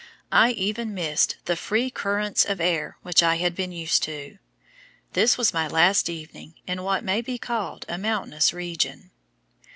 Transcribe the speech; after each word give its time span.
I 0.31 0.49
even 0.53 0.95
missed 0.95 1.35
the 1.45 1.55
free 1.55 1.91
currents 1.91 2.43
of 2.43 2.59
air 2.59 2.97
which 3.03 3.21
I 3.21 3.35
had 3.35 3.53
been 3.53 3.71
used 3.71 4.01
to! 4.01 4.39
This 5.13 5.37
was 5.37 5.53
my 5.53 5.67
last 5.67 6.09
evening 6.09 6.55
in 6.65 6.81
what 6.81 7.03
may 7.03 7.21
be 7.21 7.37
called 7.37 7.85
a 7.87 7.99
mountainous 7.99 8.51
region. 8.51 9.11